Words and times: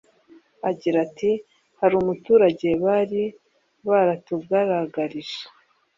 Agira 0.69 0.97
ati 1.07 1.31
“Hari 1.79 1.93
umuturage 1.97 2.69
bari 2.83 3.23
baratugaragarije 3.87 5.41